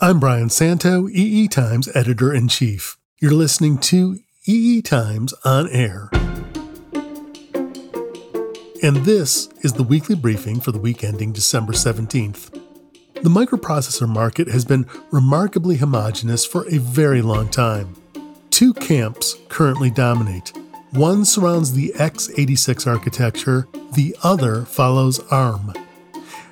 [0.00, 2.96] I'm Brian Santo, EE Times editor in chief.
[3.18, 6.08] You're listening to EE Times on air.
[8.80, 12.52] And this is the weekly briefing for the week ending December 17th.
[13.14, 17.96] The microprocessor market has been remarkably homogenous for a very long time.
[18.50, 20.52] Two camps currently dominate.
[20.92, 25.72] One surrounds the x86 architecture, the other follows ARM.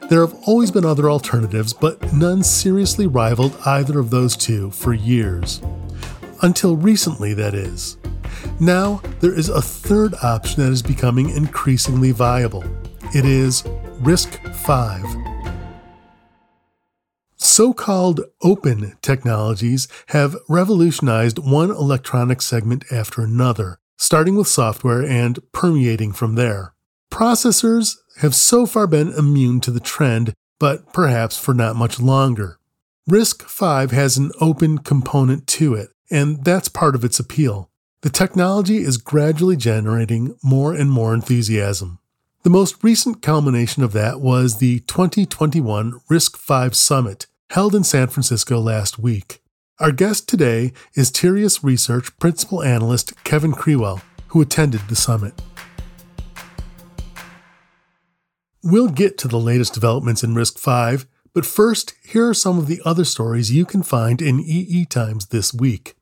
[0.09, 4.95] There have always been other alternatives, but none seriously rivaled either of those two for
[4.95, 5.61] years.
[6.43, 7.97] Until recently, that is.
[8.61, 12.65] Now, there is a third option that is becoming increasingly viable.
[13.17, 13.65] It is
[13.99, 15.05] Risk 5.
[17.37, 25.41] So called open technologies have revolutionized one electronic segment after another, starting with software and
[25.51, 26.75] permeating from there.
[27.11, 32.59] Processors have so far been immune to the trend, but perhaps for not much longer.
[33.09, 37.71] RISC-V has an open component to it, and that's part of its appeal.
[38.01, 41.99] The technology is gradually generating more and more enthusiasm.
[42.43, 48.61] The most recent culmination of that was the 2021 RISC-V Summit, held in San Francisco
[48.61, 49.43] last week.
[49.79, 55.35] Our guest today is Tirias Research Principal Analyst Kevin Krewell, who attended the summit.
[58.69, 62.83] We'll get to the latest developments in RISC-V, but first, here are some of the
[62.85, 65.95] other stories you can find in EE Times this week.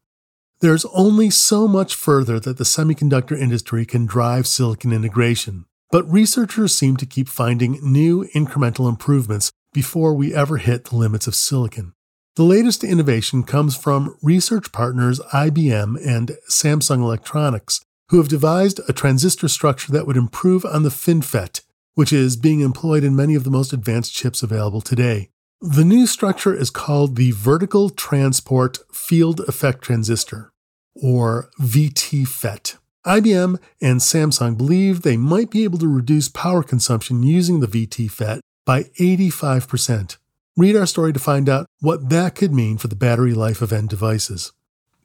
[0.60, 6.74] There's only so much further that the semiconductor industry can drive silicon integration, but researchers
[6.74, 11.92] seem to keep finding new incremental improvements before we ever hit the limits of silicon.
[12.36, 18.94] The latest innovation comes from research partners IBM and Samsung Electronics, who have devised a
[18.94, 21.60] transistor structure that would improve on the FinFET,
[21.94, 25.30] which is being employed in many of the most advanced chips available today.
[25.60, 30.52] The new structure is called the Vertical Transport Field Effect Transistor,
[30.94, 32.76] or VTFET.
[33.06, 38.40] IBM and Samsung believe they might be able to reduce power consumption using the VTFET
[38.64, 40.16] by 85%.
[40.56, 43.72] Read our story to find out what that could mean for the battery life of
[43.72, 44.52] end devices.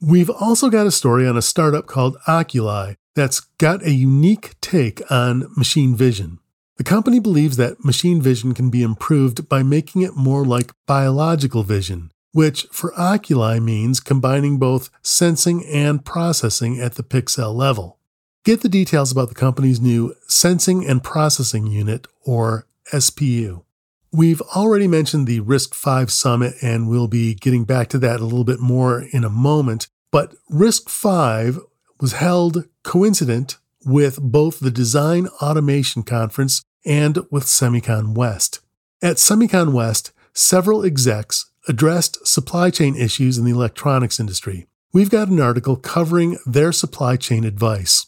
[0.02, 5.02] We've also got a story on a startup called Oculi that's got a unique take
[5.12, 6.40] on machine vision.
[6.80, 11.64] The company believes that machine vision can be improved by making it more like biological
[11.64, 18.00] vision, which for oculi means combining both sensing and processing at the pixel level.
[18.46, 23.66] Get the details about the company's new Sensing and Processing Unit, or SPU.
[24.14, 28.46] We've already mentioned the RISC-V Summit, and we'll be getting back to that a little
[28.46, 29.90] bit more in a moment.
[30.14, 31.60] But RISC-V
[32.00, 38.60] was held coincident with both the Design Automation Conference and with Semicon West.
[39.02, 44.68] At Semicon West, several execs addressed supply chain issues in the electronics industry.
[44.92, 48.08] We've got an article covering their supply chain advice.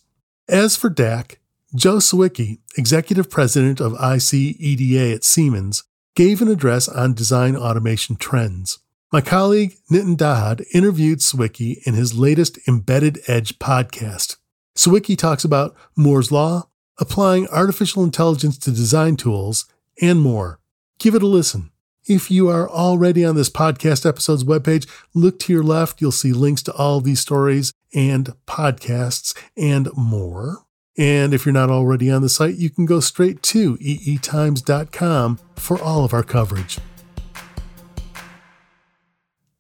[0.50, 1.38] As for DAC,
[1.76, 5.84] Joe Sawicki, executive president of IC EDA at Siemens,
[6.16, 8.80] gave an address on design automation trends.
[9.14, 14.38] My colleague Nitin Dahad interviewed Sawicki in his latest Embedded Edge podcast.
[14.76, 19.66] Sawicki talks about Moore's Law, applying artificial intelligence to design tools,
[20.02, 20.60] and more.
[21.00, 21.72] Give it a listen.
[22.08, 26.02] If you are already on this podcast episode's webpage, look to your left.
[26.02, 30.66] You'll see links to all these stories and podcasts and more.
[30.98, 35.82] And if you're not already on the site, you can go straight to eetimes.com for
[35.82, 36.80] all of our coverage.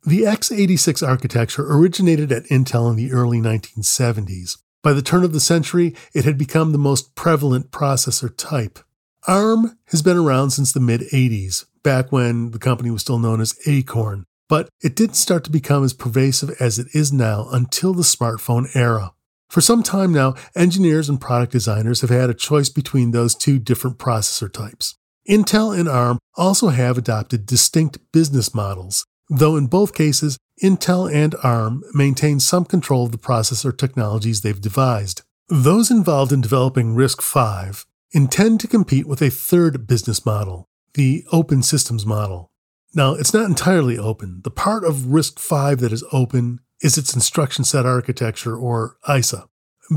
[0.03, 4.57] The x86 architecture originated at Intel in the early 1970s.
[4.83, 8.79] By the turn of the century, it had become the most prevalent processor type.
[9.27, 13.41] ARM has been around since the mid 80s, back when the company was still known
[13.41, 17.93] as Acorn, but it didn't start to become as pervasive as it is now until
[17.93, 19.13] the smartphone era.
[19.49, 23.59] For some time now, engineers and product designers have had a choice between those two
[23.59, 24.95] different processor types.
[25.29, 31.35] Intel and ARM also have adopted distinct business models, though in both cases, Intel and
[31.43, 35.23] ARM maintain some control of the processor technologies they've devised.
[35.49, 41.63] Those involved in developing RISC-V intend to compete with a third business model, the open
[41.63, 42.51] systems model.
[42.93, 44.41] Now, it's not entirely open.
[44.43, 49.47] The part of RISC-V that is open is its instruction set architecture, or ISA.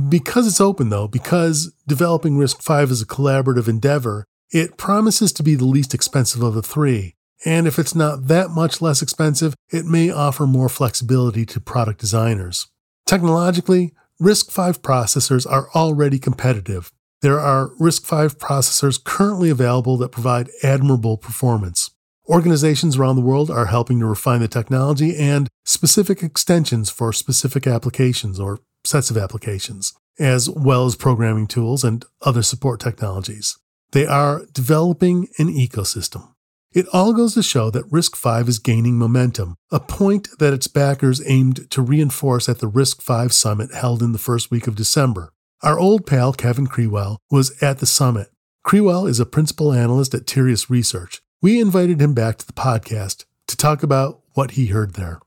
[0.08, 5.56] Because it's open, though, because developing RISC-V is a collaborative endeavor, it promises to be
[5.56, 7.13] the least expensive of the three,
[7.44, 12.00] and if it's not that much less expensive, it may offer more flexibility to product
[12.00, 12.68] designers.
[13.06, 16.92] Technologically, RISC-V processors are already competitive.
[17.20, 21.90] There are RISC-V processors currently available that provide admirable performance.
[22.28, 27.66] Organizations around the world are helping to refine the technology and specific extensions for specific
[27.66, 33.58] applications or sets of applications, as well as programming tools and other support technologies.
[33.92, 36.33] They are developing an ecosystem.
[36.74, 41.22] It all goes to show that RISC-V is gaining momentum, a point that its backers
[41.26, 45.32] aimed to reinforce at the RISC-V summit held in the first week of December.
[45.62, 48.28] Our old pal Kevin Krewell was at the summit.
[48.66, 53.26] Krewell is a principal analyst at Tirias Research, we invited him back to the podcast
[53.48, 55.20] to talk about what he heard there.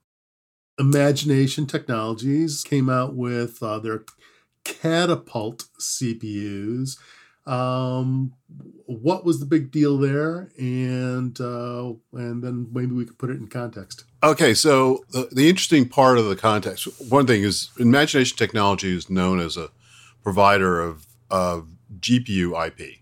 [0.80, 4.04] Imagination Technologies came out with uh, their
[4.64, 6.98] Catapult CPUs.
[7.48, 8.34] Um,
[8.86, 10.52] what was the big deal there?
[10.58, 14.06] And uh, and then maybe we could put it in context.
[14.24, 19.10] Okay, so the, the interesting part of the context, one thing is Imagination Technology is
[19.10, 19.70] known as a
[20.24, 21.68] provider of, of
[22.00, 23.00] GPU IP,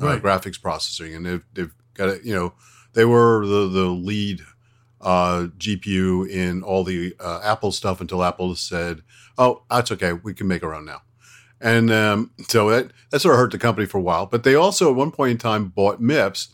[0.00, 0.16] uh, right.
[0.16, 2.24] uh, graphics processing, and they've, they've Got it.
[2.24, 2.52] You know,
[2.92, 4.42] they were the the lead
[5.00, 9.02] uh, GPU in all the uh, Apple stuff until Apple said,
[9.38, 10.12] "Oh, that's okay.
[10.12, 11.02] We can make our own now."
[11.60, 14.26] And um, so that that sort of hurt the company for a while.
[14.26, 16.48] But they also at one point in time bought MIPS,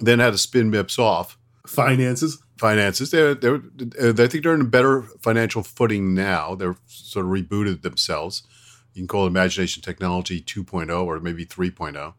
[0.00, 1.38] then had to spin MIPS off.
[1.66, 2.42] Finances.
[2.58, 3.10] Finances.
[3.10, 6.54] They they I think they're in a better financial footing now.
[6.54, 8.42] They're sort of rebooted themselves.
[8.92, 12.14] You can call it Imagination Technology 2.0 or maybe 3.0.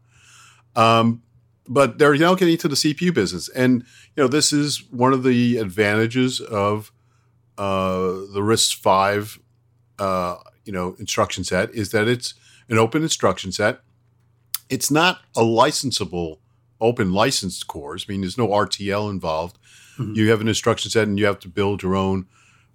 [0.74, 1.22] Um,
[1.68, 3.84] but they're now getting into the CPU business, and
[4.16, 6.92] you know this is one of the advantages of
[7.56, 8.02] uh,
[8.32, 9.40] the RISC V,
[9.98, 12.34] uh, you know, instruction set is that it's
[12.68, 13.80] an open instruction set.
[14.68, 16.38] It's not a licensable
[16.80, 18.06] open licensed cores.
[18.08, 19.58] I mean, there's no RTL involved.
[19.98, 20.14] Mm-hmm.
[20.14, 22.26] You have an instruction set, and you have to build your own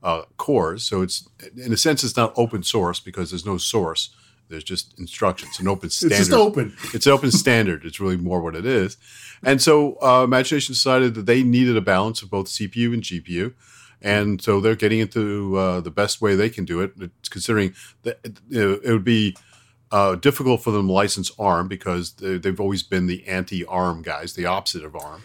[0.02, 0.84] uh, cores.
[0.84, 4.16] So it's in a sense, it's not open source because there's no source.
[4.50, 6.20] There's just instructions, an open standard.
[6.20, 6.76] It's just open.
[6.94, 7.84] It's an open standard.
[7.84, 8.96] It's really more what it is.
[9.44, 13.54] And so uh, Imagination decided that they needed a balance of both CPU and GPU.
[14.02, 16.94] And so they're getting into uh, the best way they can do it,
[17.30, 17.74] considering
[18.04, 19.36] that it would be
[19.92, 24.34] uh, difficult for them to license ARM because they've always been the anti ARM guys,
[24.34, 25.24] the opposite of ARM.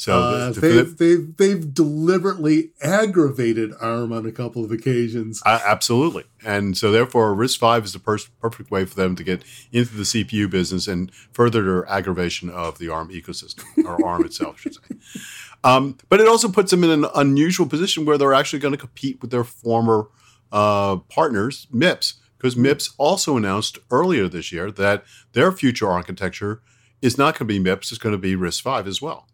[0.00, 5.42] So uh, the, they've, they've they've deliberately aggravated ARM on a couple of occasions.
[5.44, 9.22] Uh, absolutely, and so therefore, RISC V is the per- perfect way for them to
[9.22, 14.24] get into the CPU business and further their aggravation of the ARM ecosystem or ARM
[14.24, 15.20] itself, I should say.
[15.62, 18.78] Um, but it also puts them in an unusual position where they're actually going to
[18.78, 20.08] compete with their former
[20.50, 25.04] uh, partners, MIPS, because MIPS also announced earlier this year that
[25.34, 26.62] their future architecture
[27.02, 29.26] is not going to be MIPS; it's going to be RISC V as well.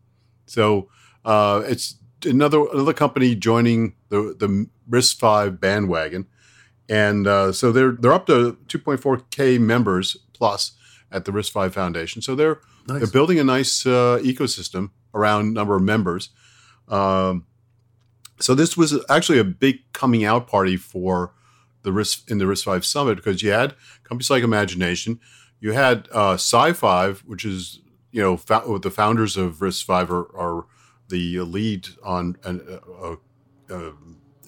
[0.47, 0.89] So
[1.25, 6.27] uh, it's another another company joining the the RISC V bandwagon,
[6.89, 10.73] and uh, so they're they're up to 2.4k members plus
[11.13, 12.23] at the RISC V Foundation.
[12.23, 13.01] So they're nice.
[13.01, 16.31] they're building a nice uh, ecosystem around number of members.
[16.89, 17.47] Um,
[18.39, 21.33] so this was actually a big coming out party for
[21.83, 25.21] the RISC in the RISC-V Summit because you had companies like Imagination,
[25.61, 27.81] you had uh, SiFive, which is
[28.17, 30.65] you know, fo- the founders of RISC-V are, are
[31.11, 32.57] the lead on uh,
[33.03, 33.17] uh,
[33.69, 33.93] uh,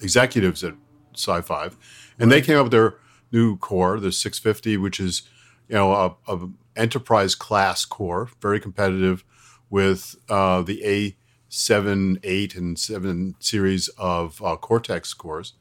[0.01, 0.73] executives at
[1.13, 1.75] SiFive,
[2.17, 2.95] and they came up with their
[3.31, 5.21] new core, the 650, which is
[5.67, 9.23] you know a, a enterprise class core, very competitive
[9.69, 11.13] with uh, the
[11.51, 15.53] A7, 8, and 7 series of uh, Cortex cores.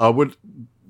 [0.00, 0.34] Uh, would,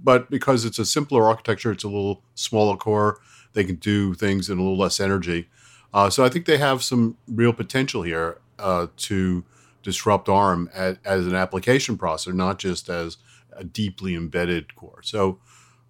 [0.02, 3.21] but because it's a simpler architecture, it's a little smaller core.
[3.52, 5.50] They can do things in a little less energy.
[5.95, 9.45] Uh, so I think they have some real potential here uh, to
[9.83, 13.19] disrupt ARM as, as, an application processor, not just as
[13.53, 15.03] a deeply embedded core.
[15.03, 15.39] So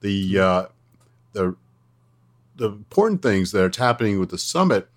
[0.01, 0.67] the uh,
[1.33, 1.57] the
[2.57, 4.89] the important things that are happening with the summit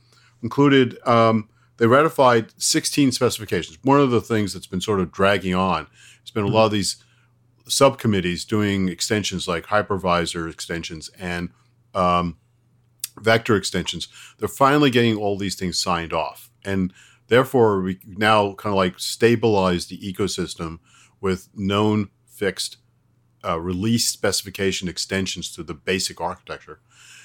[0.41, 3.77] included um, they ratified 16 specifications.
[3.83, 5.87] One of the things that's been sort of dragging on
[6.21, 7.03] it's been a lot of these
[7.67, 11.49] subcommittees doing extensions like hypervisor extensions and
[11.93, 12.37] um,
[13.19, 14.07] vector extensions.
[14.37, 16.49] They're finally getting all these things signed off.
[16.63, 16.93] And
[17.27, 20.79] therefore, we now kind of like stabilize the ecosystem
[21.21, 22.77] with known fixed
[23.43, 26.79] uh, release specification extensions to the basic architecture.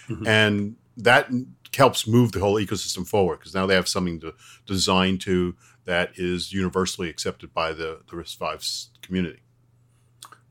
[0.09, 0.27] Mm-hmm.
[0.27, 1.31] And that
[1.75, 4.35] helps move the whole ecosystem forward because now they have something to
[4.67, 9.41] design to that is universally accepted by the, the RISC-V community.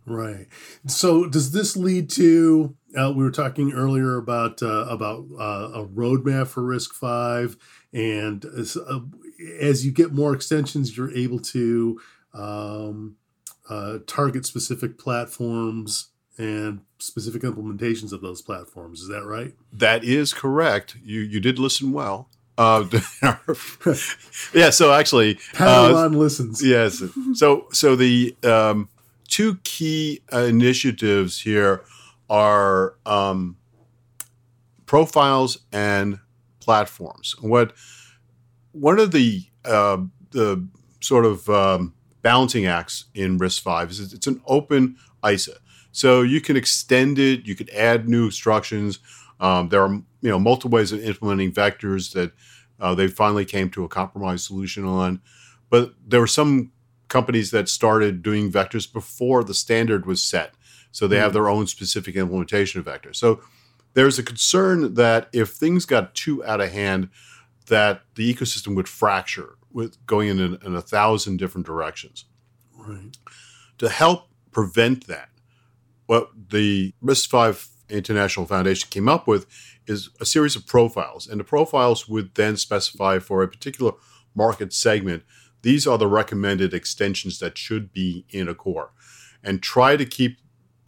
[0.09, 0.47] Right.
[0.87, 5.85] So does this lead to uh, we were talking earlier about uh, about uh, a
[5.85, 7.57] roadmap for RISC-V,
[7.93, 8.99] and as, uh,
[9.59, 11.99] as, you get more extensions, you're able to
[12.33, 13.15] um,
[13.69, 19.01] uh, target specific platforms and specific implementations of those platforms.
[19.01, 19.53] Is that right?
[19.71, 20.97] That is correct.
[21.03, 22.29] You you did listen well.
[22.57, 22.85] Uh,
[24.53, 24.69] yeah.
[24.71, 26.63] So actually, Padawan listens.
[26.63, 27.03] Yes.
[27.33, 28.89] So so the um,
[29.29, 31.83] two key initiatives here
[32.29, 33.57] are um,
[34.85, 36.19] profiles and
[36.59, 37.35] platforms.
[37.39, 37.73] What
[38.71, 39.97] one of the uh,
[40.31, 40.67] the
[40.99, 45.53] sort of um, balancing acts in RISC V is it's an open ISA,
[45.91, 48.99] so you can extend it, you could add new instructions.
[49.39, 52.31] Um, there are you know multiple ways of implementing vectors that
[52.79, 55.21] uh, they finally came to a compromise solution on,
[55.69, 56.71] but there were some
[57.09, 60.53] companies that started doing vectors before the standard was set,
[60.91, 61.35] so they have hmm.
[61.35, 63.17] their own specific implementation of vectors.
[63.17, 63.41] So
[63.93, 67.09] there's a concern that if things got too out of hand,
[67.67, 72.25] that the ecosystem would fracture with going in, in a thousand different directions.
[72.75, 73.17] Right.
[73.77, 75.29] To help prevent that,
[76.05, 79.45] what the RISC V International Foundation came up with
[79.87, 83.93] is a series of profiles, and the profiles would then specify for a particular
[84.35, 85.23] market segment.
[85.61, 88.91] These are the recommended extensions that should be in a core,
[89.43, 90.39] and try to keep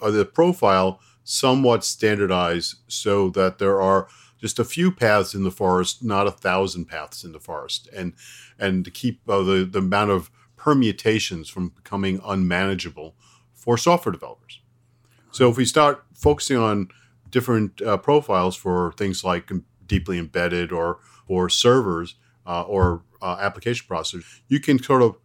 [0.02, 4.08] uh, the profile somewhat standardized so that there are
[4.40, 8.14] just a few paths in the forest, not a thousand paths in the forest, and
[8.58, 13.16] and to keep uh, the the amount of permutations from becoming unmanageable
[13.54, 14.62] for software developers.
[15.32, 16.90] So if we start focusing on
[17.30, 19.52] different uh, profiles for things like
[19.86, 22.16] deeply embedded or or servers
[22.52, 25.16] uh, or uh, application processors, you can sort of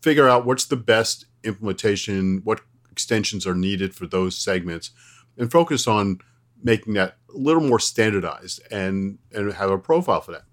[0.00, 2.60] figure out what's the best implementation, what
[2.92, 4.92] extensions are needed for those segments,
[5.36, 6.20] and focus on
[6.62, 10.44] making that a little more standardized and and have a profile for that.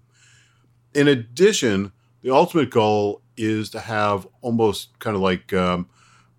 [0.92, 5.88] In addition, the ultimate goal is to have almost kind of like um,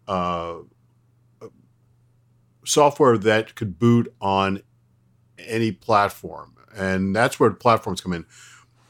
[0.10, 0.58] uh,
[2.66, 4.62] software that could boot on
[5.40, 8.26] any platform, and that's where platforms come in.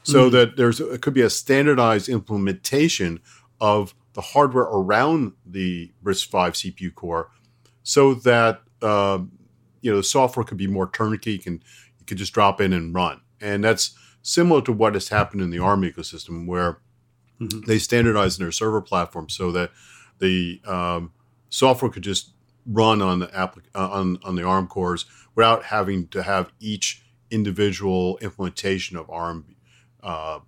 [0.06, 0.36] So mm-hmm.
[0.36, 3.18] that there's it could be a standardized implementation
[3.60, 7.32] of the hardware around the RISC V CPU core,
[7.82, 9.18] so that uh,
[9.80, 11.32] you know the software could be more turnkey.
[11.32, 11.54] You can
[11.98, 15.50] you could just drop in and run, and that's similar to what has happened in
[15.50, 16.78] the ARM ecosystem, where
[17.40, 17.62] mm-hmm.
[17.62, 19.72] they standardized their server platform so that
[20.20, 21.10] the um,
[21.50, 22.30] software could just
[22.64, 28.18] run on the uh, on on the ARM cores without having to have each individual
[28.18, 29.55] implementation of ARM
[30.06, 30.38] uh,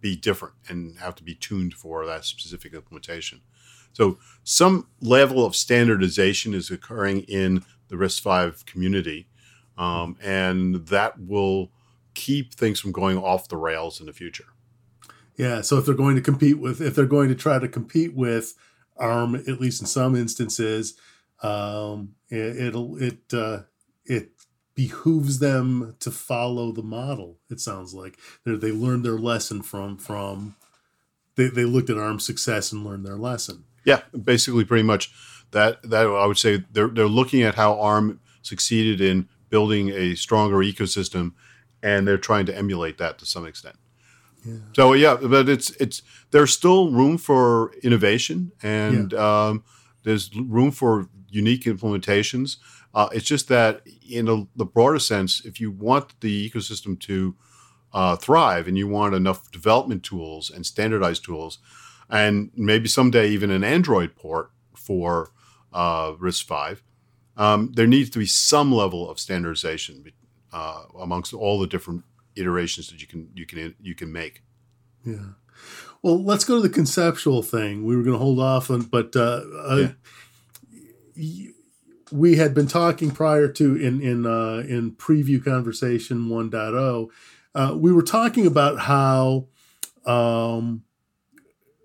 [0.00, 3.42] be different and have to be tuned for that specific implementation.
[3.92, 9.28] So some level of standardization is occurring in the RISC V community,
[9.76, 11.72] um, and that will
[12.14, 14.46] keep things from going off the rails in the future.
[15.36, 15.60] Yeah.
[15.62, 18.54] So if they're going to compete with, if they're going to try to compete with
[18.96, 20.94] ARM, at least in some instances,
[21.42, 23.62] um, it, will it uh,
[24.04, 24.30] it
[24.88, 27.38] behooves them to follow the model.
[27.48, 30.56] It sounds like they they learned their lesson from from
[31.36, 33.64] they, they looked at ARM success and learned their lesson.
[33.84, 35.12] Yeah, basically, pretty much
[35.52, 40.16] that that I would say they're they're looking at how ARM succeeded in building a
[40.16, 41.34] stronger ecosystem,
[41.80, 43.76] and they're trying to emulate that to some extent.
[44.44, 44.54] Yeah.
[44.74, 49.46] So yeah, but it's it's there's still room for innovation, and yeah.
[49.46, 49.64] um,
[50.02, 52.56] there's room for unique implementations.
[52.94, 57.34] Uh, it's just that in a, the broader sense, if you want the ecosystem to
[57.92, 61.58] uh, thrive and you want enough development tools and standardized tools,
[62.10, 65.32] and maybe someday even an Android port for
[65.72, 66.82] uh, RISC V,
[67.36, 70.12] um, there needs to be some level of standardization
[70.52, 72.04] uh, amongst all the different
[72.36, 74.42] iterations that you can you can you can make.
[75.04, 75.32] Yeah.
[76.02, 77.84] Well, let's go to the conceptual thing.
[77.84, 79.88] We were going to hold off on, but uh, uh
[81.14, 81.48] yeah.
[82.12, 87.08] We had been talking prior to in in uh, in preview conversation 1.0.
[87.54, 89.46] Uh, we were talking about how
[90.06, 90.84] um,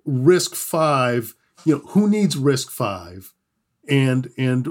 [0.07, 1.33] RISC V.
[1.65, 3.27] You know, who needs RISC-V
[3.89, 4.67] and and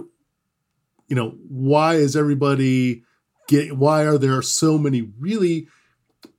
[1.08, 3.02] you know why is everybody
[3.48, 3.76] get?
[3.76, 5.68] Why are there so many really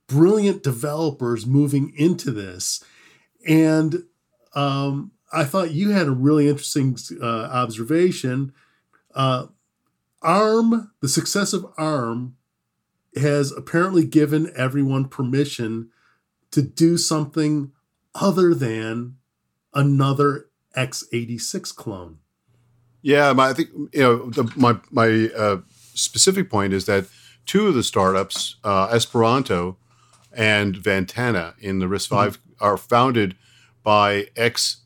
[0.06, 2.82] brilliant developers moving into this?
[3.46, 4.04] And
[4.54, 8.52] um, I thought you had a really interesting uh, observation.
[9.14, 9.46] Uh,
[10.22, 12.36] ARM, the success of ARM,
[13.16, 15.90] has apparently given everyone permission
[16.50, 17.72] to do something
[18.14, 19.16] other than
[19.74, 20.46] another
[20.76, 22.18] x86 clone.
[23.02, 25.58] Yeah, my, I think you know the, my my uh,
[25.94, 27.06] specific point is that
[27.46, 29.76] two of the startups, uh, Esperanto
[30.32, 32.64] and Ventana in the RISC V, mm-hmm.
[32.64, 33.36] are founded
[33.82, 34.84] by ex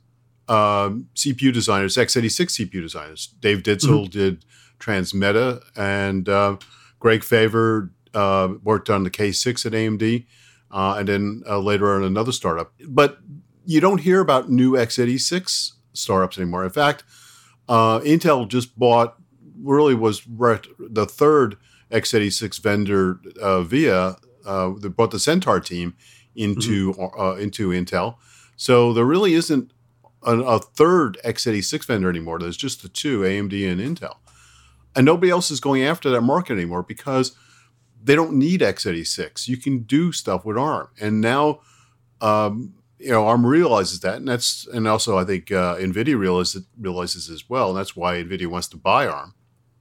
[0.52, 3.34] um, CPU designers, x86 CPU designers.
[3.40, 4.10] Dave Ditzel mm-hmm.
[4.10, 4.44] did
[4.78, 6.56] Transmeta, and uh,
[6.98, 10.26] Greg Favor uh, worked on the K6 at AMD.
[10.72, 12.72] uh, and then uh, later on another startup.
[12.86, 13.18] But
[13.64, 16.64] you don't hear about new x86 startups anymore.
[16.64, 17.04] In fact,
[17.68, 19.16] uh, Intel just bought,
[19.62, 21.56] really was the third
[21.90, 24.16] x86 vendor uh, via,
[24.46, 25.94] uh, they brought the Centaur team
[26.34, 27.40] into, mm-hmm.
[27.40, 28.16] into Intel.
[28.56, 29.72] So there really isn't
[30.24, 32.38] a, a third x86 vendor anymore.
[32.38, 34.16] There's just the two, AMD and Intel.
[34.94, 37.34] And nobody else is going after that market anymore because
[38.02, 39.48] they don't need x86.
[39.48, 40.88] You can do stuff with ARM.
[41.00, 41.60] And now,
[42.20, 46.64] um, you know, ARM realizes that, and that's and also I think uh, NVIDIA realizes
[46.78, 49.34] realizes as well, and that's why NVIDIA wants to buy ARM.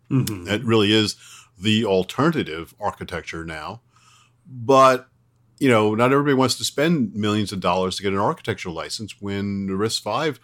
[0.10, 0.48] Mm-hmm.
[0.48, 1.16] It really is
[1.58, 3.82] the alternative architecture now,
[4.48, 5.08] but
[5.62, 9.22] you know, not everybody wants to spend millions of dollars to get an architectural license
[9.22, 10.40] when the RISC-V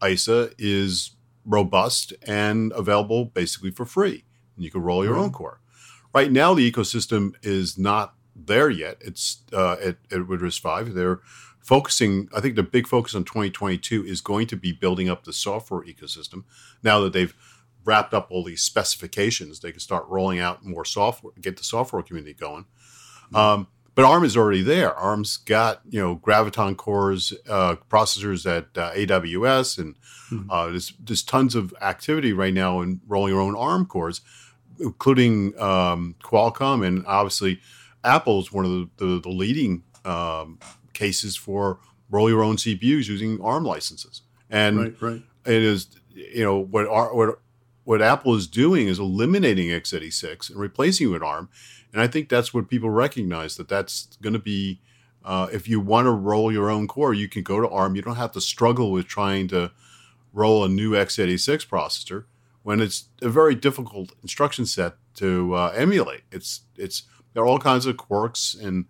[0.00, 4.24] ISA is robust and available basically for free.
[4.54, 5.60] And you can roll your own core.
[6.14, 8.98] Right now, the ecosystem is not there yet.
[9.00, 10.92] It's uh, at, at with RISC-V.
[10.92, 11.18] They're
[11.58, 12.28] focusing.
[12.32, 15.82] I think the big focus on 2022 is going to be building up the software
[15.82, 16.44] ecosystem.
[16.84, 17.34] Now that they've
[17.84, 22.04] wrapped up all these specifications, they can start rolling out more software, get the software
[22.04, 22.66] community going.
[23.34, 24.94] Um, but ARM is already there.
[24.94, 29.94] ARM's got you know graviton cores, uh, processors at uh, AWS, and
[30.30, 30.50] mm-hmm.
[30.50, 34.20] uh, there's there's tons of activity right now in rolling your own ARM cores,
[34.78, 37.60] including um, Qualcomm and obviously
[38.04, 40.58] Apple is one of the, the, the leading um,
[40.92, 41.78] cases for
[42.10, 44.22] roll your own CPUs using ARM licenses.
[44.48, 45.22] And right, right.
[45.46, 47.38] it is you know what what
[47.84, 51.48] what Apple is doing is eliminating x86 and replacing it with ARM
[51.92, 54.80] and I think that's what people recognize that that's going to be.
[55.22, 57.94] Uh, if you want to roll your own core, you can go to ARM.
[57.94, 59.70] You don't have to struggle with trying to
[60.32, 62.24] roll a new x86 processor
[62.62, 66.22] when it's a very difficult instruction set to uh, emulate.
[66.30, 68.86] It's it's there are all kinds of quirks, and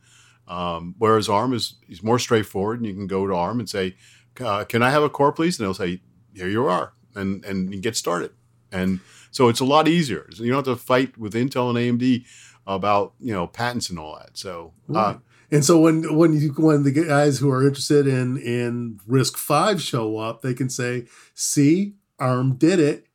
[0.49, 3.97] um, whereas ARM is is more straightforward, and you can go to ARM and say,
[4.41, 6.01] uh, "Can I have a core, please?" And they'll say,
[6.35, 8.33] "Here you are," and and you get started.
[8.73, 9.01] And
[9.33, 10.29] so it's a lot easier.
[10.33, 12.25] You don't have to fight with Intel and AMD
[12.67, 14.37] about you know patents and all that.
[14.37, 14.73] So.
[14.93, 15.17] Uh,
[15.53, 20.17] and so when when you when the guys who are interested in in RISC-V show
[20.19, 23.07] up, they can say, "See, ARM did it.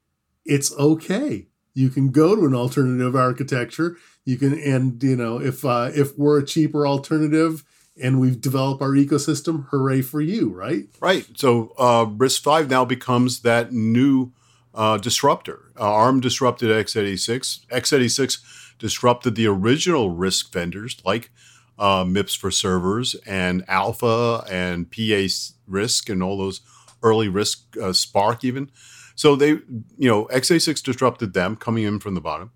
[0.43, 1.47] It's okay.
[1.73, 3.95] You can go to an alternative architecture.
[4.25, 7.63] You can and you know if uh, if we're a cheaper alternative."
[8.01, 9.67] and we've developed our ecosystem.
[9.69, 10.86] Hooray for you, right?
[10.99, 11.25] Right.
[11.36, 14.34] So uh, RISC-V now becomes that new
[14.73, 15.71] uh, disruptor.
[15.79, 17.65] Uh, ARM disrupted x86.
[17.67, 21.31] x86 disrupted the original RISC vendors like
[21.77, 25.27] uh, MIPS for servers and Alpha and PA
[25.67, 26.61] Risk and all those
[27.03, 28.71] early RISC uh, SPARC even.
[29.15, 32.51] So they, you know, x86 disrupted them coming in from the bottom.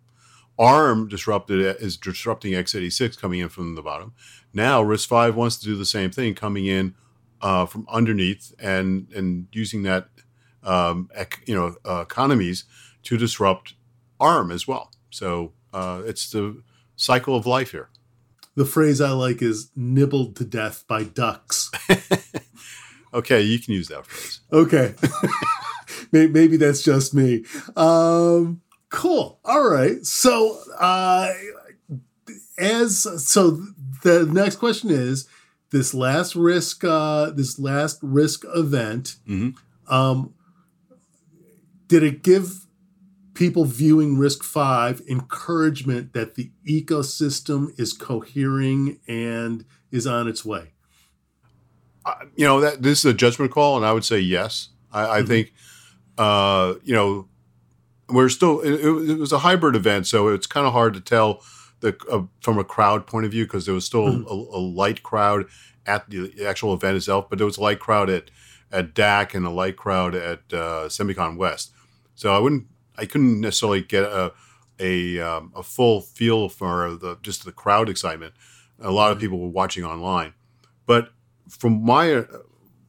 [0.58, 4.13] ARM disrupted is disrupting x86 coming in from the bottom.
[4.53, 6.95] Now RISC-V wants to do the same thing, coming in
[7.41, 10.10] uh, from underneath and and using that
[10.63, 12.65] um, ec- you know uh, economies
[13.03, 13.75] to disrupt
[14.19, 14.91] ARM as well.
[15.10, 16.62] So uh, it's the
[16.95, 17.89] cycle of life here.
[18.55, 21.71] The phrase I like is nibbled to death by ducks.
[23.13, 24.41] okay, you can use that phrase.
[24.51, 24.95] Okay.
[26.12, 27.45] Maybe that's just me.
[27.75, 29.39] Um, cool.
[29.45, 30.05] All right.
[30.05, 31.32] So, uh,
[32.58, 33.62] as so,
[34.03, 35.27] the next question is
[35.69, 39.15] this last risk, uh, this last risk event.
[39.27, 39.93] Mm-hmm.
[39.93, 40.34] Um,
[41.88, 42.65] did it give
[43.39, 50.73] people viewing RISC-V encouragement that the ecosystem is cohering and is on its way?
[52.06, 54.69] Uh, you know that this is a judgment call, and I would say yes.
[54.91, 55.28] I, mm-hmm.
[55.28, 55.54] Think
[56.17, 57.28] uh, you know
[58.10, 61.41] we're still it, it, was a hybrid event, so it's kind of hard to tell
[61.80, 64.28] the uh, from a crowd point of view because there was still mm-hmm.
[64.28, 65.45] a, a, light crowd
[65.86, 68.32] at the actual event itself, but there was a light crowd at
[68.71, 71.71] at DAC and a light crowd at uh, Semicon West.
[72.15, 72.65] So I wouldn't
[72.99, 74.33] I couldn't necessarily get a
[74.79, 78.33] a, um, a full feel for the just the crowd excitement.
[78.79, 79.21] A lot of mm-hmm.
[79.21, 80.33] people were watching online,
[80.85, 81.09] but
[81.49, 82.25] from my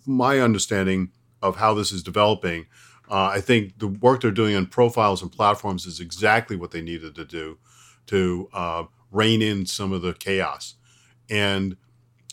[0.07, 1.11] my understanding
[1.43, 2.67] of how this is developing,
[3.11, 6.83] uh, I think the work they're doing on profiles and platforms is exactly what they
[6.83, 7.59] needed to do
[8.07, 10.75] to uh, rein in some of the chaos.
[11.29, 11.77] And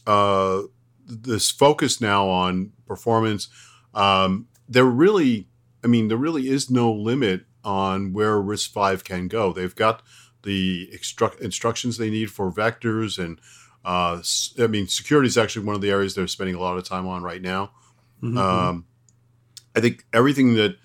[0.05, 0.63] uh,
[1.05, 3.47] this focus now on performance,
[3.93, 5.47] um, there really,
[5.83, 9.51] I mean, there really is no limit on where RISC-V can go.
[9.51, 10.01] They've got
[10.43, 13.39] the instru- instructions they need for vectors and
[13.85, 14.21] uh,
[14.59, 17.07] I mean, security is actually one of the areas they're spending a lot of time
[17.07, 17.71] on right now.
[18.21, 18.37] Mm-hmm.
[18.37, 18.85] Um,
[19.75, 20.75] I think everything that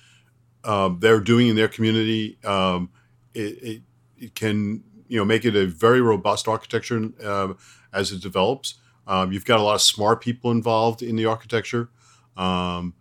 [0.63, 2.91] uh, they're doing in their community, um,
[3.35, 3.83] it, it,
[4.19, 7.55] it, can you know make it a very robust architecture uh,
[7.93, 8.75] as it develops.
[9.09, 11.89] Um, you've got a lot of smart people involved in the architecture,
[12.37, 12.95] um,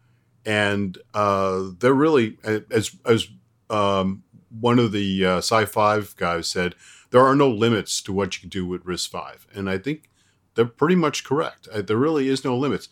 [0.47, 3.27] and uh, they're really as as
[3.71, 6.75] um, one of the uh, SiFive guys said,
[7.11, 10.09] there are no limits to what you can do with RISC-V, and I think
[10.55, 11.67] they're pretty much correct.
[11.71, 12.89] Uh, there really is no limits.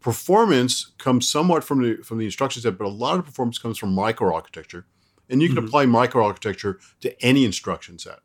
[0.00, 3.76] Performance comes somewhat from the from the instruction set, but a lot of performance comes
[3.76, 4.84] from microarchitecture,
[5.28, 5.66] and you can mm-hmm.
[5.66, 8.20] apply microarchitecture to any instruction set.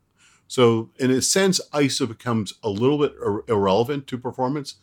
[0.47, 4.75] So, in a sense, ISA becomes a little bit ir- irrelevant to performance.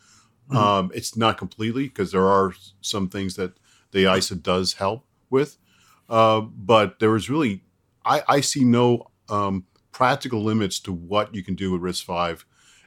[0.49, 0.57] Mm-hmm.
[0.57, 3.53] Um, it's not completely because there are some things that
[3.93, 5.59] the ISA does help with,
[6.09, 7.63] uh, but there is really,
[8.05, 12.45] I, I see no um, practical limits to what you can do with RISC-V.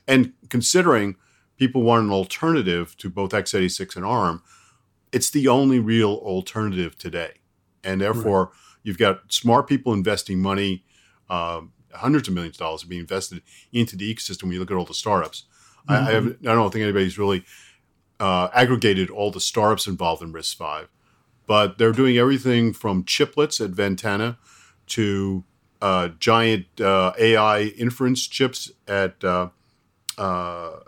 [0.08, 1.16] And considering
[1.58, 4.42] people want an alternative to both x86 and ARM,
[5.12, 7.34] it's the only real alternative today.
[7.84, 8.54] And therefore, right.
[8.84, 10.86] you've got smart people investing money.
[11.30, 14.78] Um, hundreds of millions of dollars being invested into the ecosystem when you look at
[14.78, 15.44] all the startups.
[15.90, 15.92] Mm-hmm.
[15.92, 17.44] I, I, have, I, don't think anybody's really
[18.20, 20.88] uh, aggregated all the startups involved in RISC-V,
[21.48, 24.38] but they're doing everything from chiplets at Ventana
[24.88, 25.44] to
[25.82, 29.50] uh, giant uh, AI inference chips at uh,
[30.18, 30.80] uh,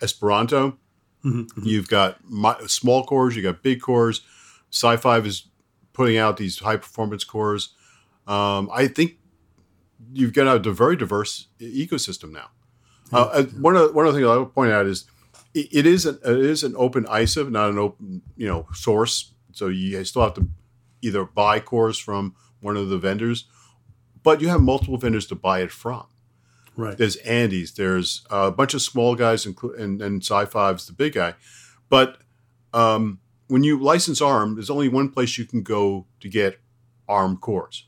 [0.00, 0.78] Esperanto.
[1.24, 1.40] Mm-hmm.
[1.40, 1.62] mm-hmm.
[1.64, 2.18] You've got
[2.66, 4.22] small cores, you've got big cores.
[4.72, 5.48] SiFive is
[5.92, 7.74] putting out these high performance cores.
[8.26, 9.16] Um, I think
[10.12, 12.50] you've got a very diverse ecosystem now.
[13.12, 15.04] Uh, uh, one of one of the things I would point out is
[15.54, 19.29] it, it is an, it is an open ISA, not an open you know source.
[19.52, 20.48] So you still have to
[21.02, 23.46] either buy cores from one of the vendors,
[24.22, 26.06] but you have multiple vendors to buy it from.
[26.76, 26.96] Right.
[26.96, 27.72] There's Andes.
[27.74, 29.56] There's a bunch of small guys, and,
[30.00, 31.34] and SiFive's the big guy.
[31.88, 32.18] But
[32.72, 36.60] um, when you license ARM, there's only one place you can go to get
[37.08, 37.86] ARM cores.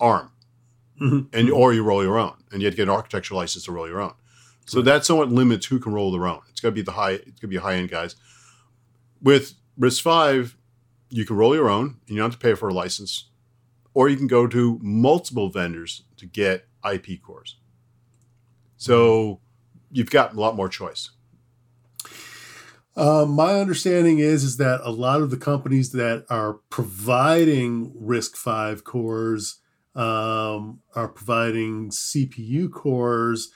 [0.00, 0.32] ARM
[1.02, 1.36] mm-hmm.
[1.36, 3.72] and or you roll your own, and you have to get an architecture license to
[3.72, 4.14] roll your own.
[4.66, 4.84] So right.
[4.86, 6.40] that somewhat limits who can roll their own.
[6.50, 7.12] It's got to be the high.
[7.12, 8.16] It's going to be high end guys.
[9.20, 10.54] With RISC-V,
[11.12, 13.28] you can roll your own, and you don't have to pay for a license,
[13.92, 17.58] or you can go to multiple vendors to get IP cores.
[18.78, 19.40] So
[19.90, 21.10] you've got a lot more choice.
[22.96, 28.82] Uh, my understanding is is that a lot of the companies that are providing RISC-V
[28.82, 29.60] cores
[29.94, 33.50] um, are providing CPU cores.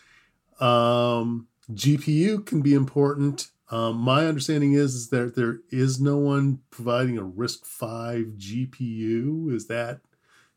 [0.61, 3.49] Um, GPU can be important.
[3.69, 9.53] Um, my understanding is, is that there is no one providing a RISC-V GPU.
[9.53, 10.01] Is that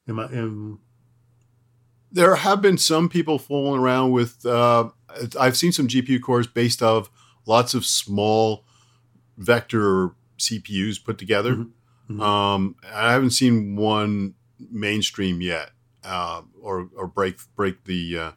[0.07, 0.79] am I am
[2.11, 4.89] there have been some people fooling around with uh,
[5.39, 7.09] I've seen some GPU cores based of
[7.45, 8.65] lots of small
[9.37, 11.55] vector CPUs put together.
[11.55, 12.13] Mm-hmm.
[12.13, 12.21] Mm-hmm.
[12.21, 14.33] Um, I haven't seen one
[14.71, 15.71] mainstream yet,
[16.03, 18.31] uh, or or break break the uh,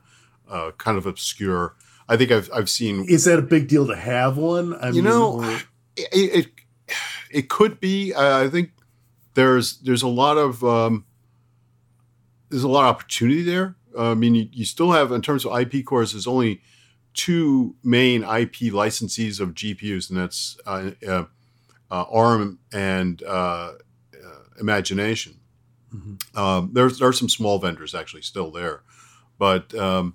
[0.49, 1.75] uh, kind of obscure.
[2.13, 3.07] I think I've I've seen.
[3.09, 4.75] Is that a big deal to have one?
[4.75, 5.51] I you mean, know, or...
[5.97, 6.95] it, it,
[7.31, 8.15] it could be.
[8.15, 8.73] I think
[9.33, 11.07] there's there's a lot of um,
[12.51, 13.77] there's a lot of opportunity there.
[13.97, 16.13] Uh, I mean, you, you still have in terms of IP cores.
[16.13, 16.61] There's only
[17.15, 21.25] two main IP licensees of GPUs, and that's uh, uh,
[21.91, 23.73] uh ARM and uh,
[24.61, 25.41] Imagination.
[25.95, 26.39] Mm-hmm.
[26.39, 28.83] Um, there's there are some small vendors actually still there,
[29.39, 30.15] but um,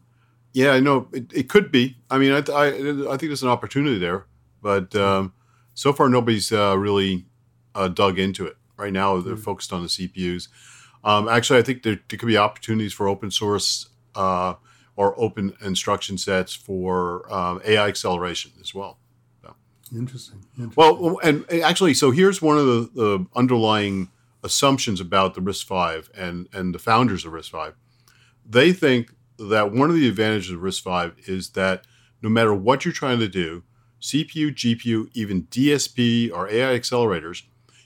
[0.57, 1.97] yeah, I know it, it, could be.
[2.09, 2.71] I mean, I, I, I
[3.17, 4.25] think there's an opportunity there,
[4.59, 5.33] but um,
[5.75, 7.27] so far nobody's uh, really
[7.75, 8.57] uh, dug into it.
[8.75, 9.43] Right now, they're mm-hmm.
[9.43, 10.47] focused on the CPUs.
[11.03, 14.55] Um, actually, I think there, there, could be opportunities for open source uh,
[14.95, 18.97] or open instruction sets for um, AI acceleration as well.
[19.43, 19.55] So.
[19.95, 20.43] Interesting.
[20.57, 20.73] Interesting.
[20.75, 24.09] Well, and actually, so here's one of the, the underlying
[24.41, 27.75] assumptions about the RISC-V and, and the founders of RISC-V.
[28.49, 31.85] They think that one of the advantages of RISC-V is that
[32.21, 33.63] no matter what you're trying to do,
[34.01, 37.43] CPU, GPU, even DSP or AI accelerators,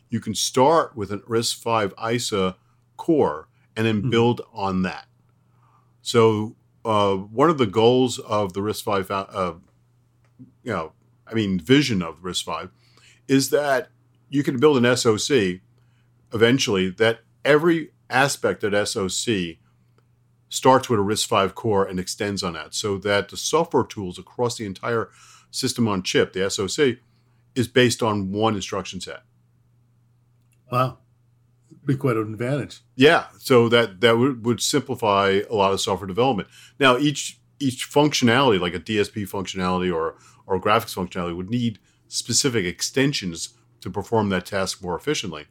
[0.09, 2.55] you can start with an RISC-V ISA
[2.97, 4.09] core and then mm-hmm.
[4.09, 5.07] build on that.
[6.01, 9.53] So uh, one of the goals of the RISC-V, uh,
[10.63, 10.93] you know,
[11.27, 12.69] I mean, vision of RISC-V
[13.27, 13.89] is that
[14.29, 15.59] you can build an SoC
[16.33, 19.57] eventually that every aspect of SOC
[20.51, 24.57] starts with a RISC-V core and extends on that so that the software tools across
[24.57, 25.09] the entire
[25.49, 26.97] system on chip, the SOC,
[27.55, 29.23] is based on one instruction set.
[30.69, 30.97] Wow.
[31.85, 32.81] Be quite an advantage.
[32.95, 33.25] Yeah.
[33.39, 36.49] So that that would, would simplify a lot of software development.
[36.79, 42.65] Now each each functionality, like a DSP functionality or or graphics functionality, would need specific
[42.65, 45.45] extensions to perform that task more efficiently.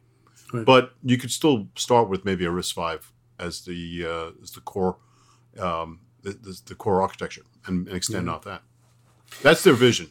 [0.53, 0.65] Right.
[0.65, 3.05] But you could still start with maybe a RISC-V
[3.41, 4.97] as the uh, as the core
[5.59, 8.33] um, the, the, the, core architecture and, and extend yeah.
[8.33, 8.61] off that.
[9.41, 10.09] That's their vision.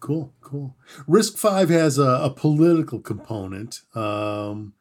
[0.00, 0.76] Cool, cool.
[1.08, 4.74] RISC-V has a, a political component, um,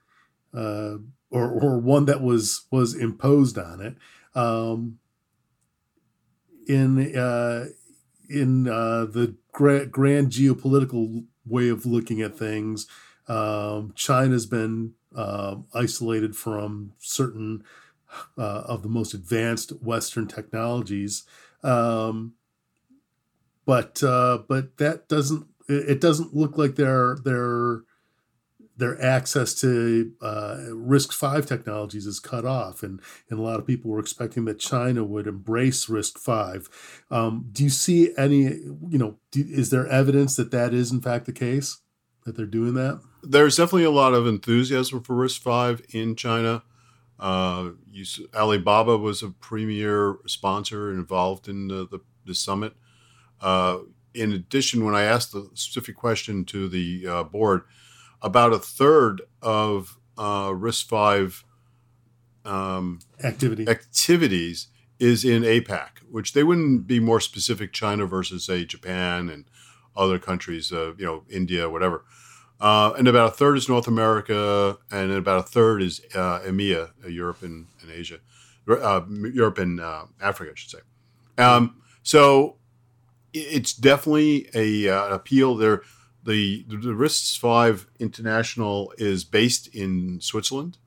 [0.53, 0.97] uh,
[1.29, 3.95] or or one that was was imposed on it.
[4.35, 4.99] Um,
[6.67, 7.67] in uh,
[8.29, 12.87] in uh, the gra- grand geopolitical way of looking at things,
[13.27, 17.63] um, China's been uh, isolated from certain
[18.37, 21.23] uh, of the most advanced Western technologies.
[21.63, 22.33] Um,
[23.65, 27.81] but uh, but that doesn't it doesn't look like their their
[28.77, 32.83] their access to uh, RISC-V technologies is cut off.
[32.83, 36.69] And, and a lot of people were expecting that china would embrace RISC-V.
[37.09, 41.01] Um, do you see any you know do, is there evidence that that is in
[41.01, 41.79] fact the case
[42.27, 43.01] that they're doing that?
[43.23, 46.63] There's definitely a lot of enthusiasm for RISC-V in china.
[47.19, 52.73] Uh, you, alibaba was a premier sponsor involved in the, the, the summit.
[53.41, 53.79] Uh,
[54.13, 57.63] in addition, when I asked the specific question to the uh, board,
[58.21, 61.43] about a third of uh, RISC-V
[62.45, 63.67] um, Activity.
[63.67, 64.67] activities
[64.99, 69.45] is in APAC, which they wouldn't be more specific China versus say Japan and
[69.97, 72.05] other countries, uh, you know, India, whatever.
[72.59, 76.91] Uh, and about a third is North America, and about a third is uh, EMEA,
[77.03, 78.19] uh, Europe and, and Asia,
[78.67, 80.79] uh, Europe and uh, Africa, I should say.
[81.37, 82.55] Um, so
[83.33, 85.83] it's definitely a uh, appeal there.
[86.23, 90.77] The the RISC-V International is based in Switzerland,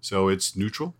[0.00, 0.94] so it's neutral.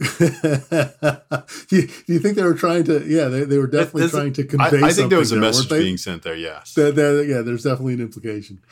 [0.18, 3.04] do, you, do, you, think they were trying to?
[3.06, 4.80] Yeah, they, they were definitely there's trying to convey.
[4.82, 6.34] I, I think there was a there, message being sent there.
[6.34, 6.72] Yes.
[6.74, 8.62] Yeah, there's definitely an implication.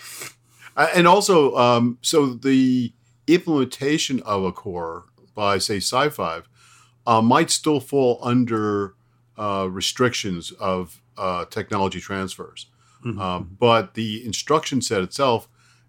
[0.75, 2.95] Uh, and also, um, so the
[3.27, 6.45] implementation of a core by say SiFive
[7.07, 8.95] uh, might still fall under
[9.37, 12.67] uh, restrictions of uh, technology transfers.
[13.05, 13.21] Mm-hmm.
[13.21, 15.47] Um, but the instruction set itself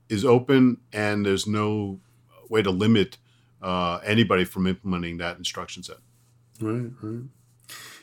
[0.10, 2.02] is open, and there's no
[2.50, 3.18] way to limit
[3.62, 5.98] uh, anybody from implementing that instruction set.
[6.62, 7.24] Right, right.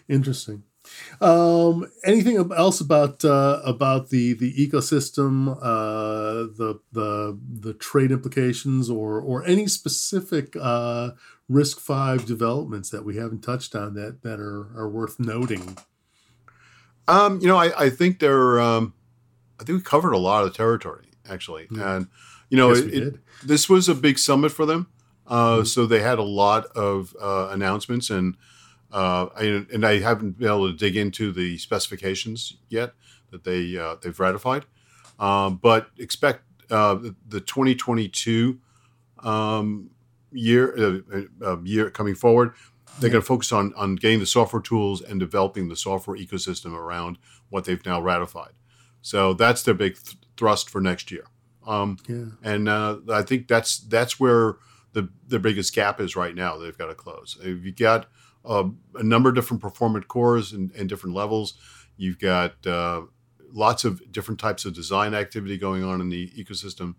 [0.09, 0.63] Interesting.
[1.21, 8.89] Um, anything else about uh, about the the ecosystem, uh, the the the trade implications,
[8.89, 11.11] or or any specific uh,
[11.51, 15.77] RISC-V developments that we haven't touched on that that are are worth noting?
[17.09, 18.61] Um, you know, I, I think they're.
[18.61, 18.95] Um,
[19.59, 21.85] I think we covered a lot of the territory actually, mm.
[21.85, 22.07] and
[22.51, 24.89] you know, it, it, this was a big summit for them.
[25.27, 25.65] Uh.
[25.65, 28.37] So they had a lot of uh, announcements, and
[28.93, 32.93] uh, I, and I haven't been able to dig into the specifications yet
[33.31, 34.67] that they uh, they've ratified.
[35.19, 38.59] Um, but expect uh, the, the 2022
[39.21, 39.91] um,
[40.31, 41.01] year
[41.43, 42.53] uh, year coming forward
[42.99, 46.73] they're going to focus on on getting the software tools and developing the software ecosystem
[46.73, 47.19] around
[47.51, 48.53] what they've now ratified.
[49.03, 51.27] So that's their big th- thrust for next year.
[51.67, 52.27] Um, yeah.
[52.43, 54.57] And uh, I think that's that's where
[54.97, 56.57] the the biggest gap is right now.
[56.57, 57.39] They've got to close.
[57.45, 58.07] You've got
[58.47, 61.55] uh, a number of different performant cores and, and different levels.
[61.99, 63.03] You've got uh,
[63.53, 66.95] lots of different types of design activity going on in the ecosystem.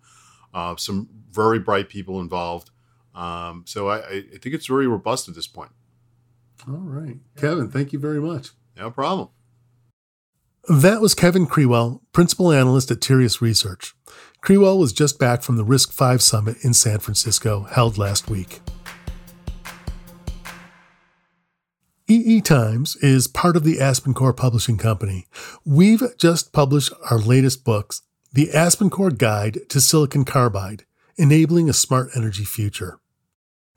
[0.54, 2.70] Uh, some very bright people involved.
[3.16, 5.72] Um, so I, I, think it's very robust at this point.
[6.68, 7.18] All right.
[7.36, 8.52] Kevin, thank you very much.
[8.78, 9.30] No problem.
[10.70, 13.96] That was Kevin Krewell, Principal Analyst at Tirias Research.
[14.42, 18.62] Krewell was just back from the RISC-V Summit in San Francisco, held last week.
[22.08, 25.28] EE Times is part of the AspenCore Publishing Company.
[25.66, 30.86] We've just published our latest books, The AspenCore Guide to Silicon Carbide,
[31.18, 33.00] Enabling a Smart Energy Future.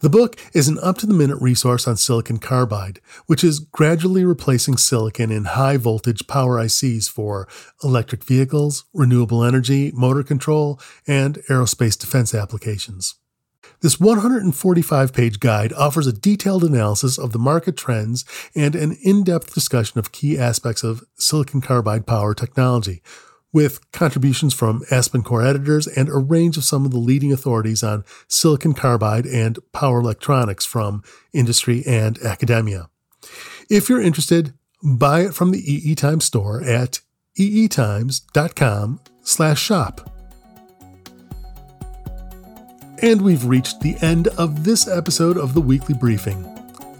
[0.00, 4.24] The book is an up to the minute resource on silicon carbide, which is gradually
[4.24, 7.46] replacing silicon in high voltage power ICs for
[7.84, 13.16] electric vehicles, renewable energy, motor control, and aerospace defense applications.
[13.82, 19.22] This 145 page guide offers a detailed analysis of the market trends and an in
[19.22, 23.02] depth discussion of key aspects of silicon carbide power technology,
[23.52, 27.82] with contributions from Aspen Core editors and a range of some of the leading authorities
[27.82, 32.88] on silicon carbide and power electronics from industry and academia.
[33.68, 37.00] If you're interested, buy it from the EE Times store at
[37.36, 40.06] eetimes.com/shop.
[43.02, 46.44] And we've reached the end of this episode of the weekly briefing.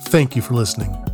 [0.01, 1.10] Thank you for listening.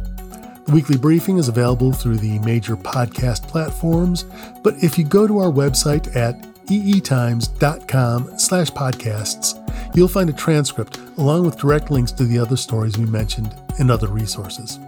[0.67, 4.25] The weekly briefing is available through the major podcast platforms,
[4.65, 10.99] but if you go to our website at eetimes.com slash podcasts, you'll find a transcript
[11.19, 14.81] along with direct links to the other stories we mentioned and other resources.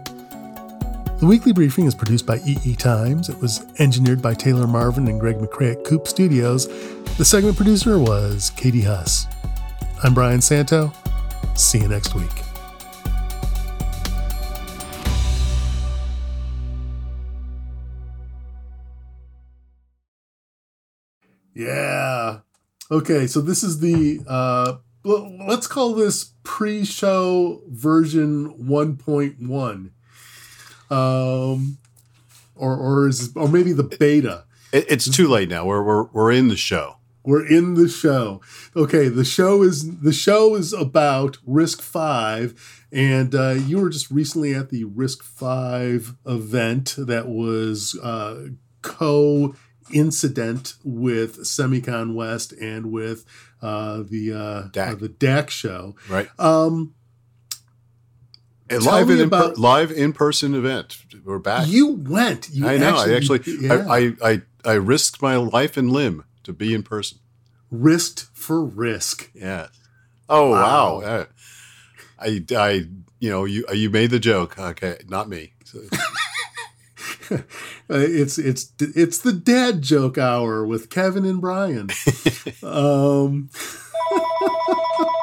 [1.20, 3.28] The weekly briefing is produced by EE Times.
[3.28, 6.66] It was engineered by Taylor Marvin and Greg McCrae at Coupe Studios.
[7.18, 9.28] The segment producer was Katie Huss.
[10.02, 10.92] I'm Brian Santo.
[11.54, 12.47] See you next week.
[21.58, 22.38] Yeah.
[22.88, 29.90] Okay, so this is the uh let's call this pre-show version 1.1.
[30.90, 31.78] Um
[32.54, 34.44] or or is or maybe the beta.
[34.72, 35.66] It, it's too late now.
[35.66, 36.98] We're we're we're in the show.
[37.24, 38.40] We're in the show.
[38.76, 42.54] Okay, the show is the show is about RISC-V,
[42.92, 49.54] and uh, you were just recently at the RISC-V event that was uh, co
[49.92, 53.24] incident with Semicon West and with
[53.62, 54.92] uh, the uh, DAC.
[54.92, 55.94] uh, the DAC show.
[56.08, 56.28] Right.
[56.38, 56.94] Um,
[58.70, 60.98] A live in about- live in person event.
[61.24, 61.66] We're back.
[61.68, 62.48] you went.
[62.50, 62.96] You I know.
[62.96, 66.82] I actually yeah, I, I I I risked my life and limb to be in
[66.82, 67.18] person.
[67.70, 69.30] risked for risk.
[69.34, 69.68] Yeah.
[70.28, 71.00] Oh Wow.
[71.00, 71.26] wow.
[72.18, 72.70] I I
[73.20, 74.58] you know you you made the joke.
[74.58, 75.52] Okay, not me.
[75.64, 75.80] So,
[77.88, 81.90] it's it's it's the dad joke hour with Kevin and Brian.
[82.62, 83.50] um,